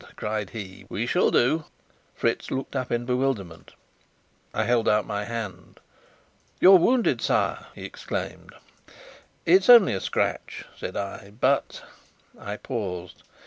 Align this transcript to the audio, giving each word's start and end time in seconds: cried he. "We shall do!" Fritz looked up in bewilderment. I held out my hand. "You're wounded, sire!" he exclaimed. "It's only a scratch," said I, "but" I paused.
cried 0.15 0.49
he. 0.49 0.83
"We 0.89 1.05
shall 1.05 1.29
do!" 1.29 1.65
Fritz 2.15 2.49
looked 2.49 2.75
up 2.75 2.91
in 2.91 3.05
bewilderment. 3.05 3.75
I 4.51 4.63
held 4.63 4.89
out 4.89 5.05
my 5.05 5.25
hand. 5.25 5.79
"You're 6.59 6.79
wounded, 6.79 7.21
sire!" 7.21 7.67
he 7.75 7.85
exclaimed. 7.85 8.55
"It's 9.45 9.69
only 9.69 9.93
a 9.93 10.01
scratch," 10.01 10.65
said 10.75 10.97
I, 10.97 11.33
"but" 11.39 11.83
I 12.39 12.57
paused. 12.57 13.21